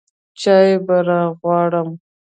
چاى 0.39 0.71
به 0.85 0.95
راغواړم. 1.09 1.89